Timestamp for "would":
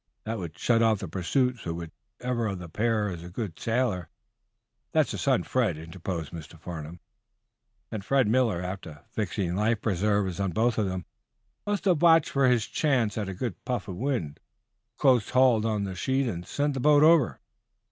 0.39-0.57